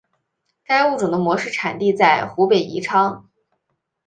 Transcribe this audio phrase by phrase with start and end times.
[0.65, 3.29] 该物种的模式产地在湖北宜昌。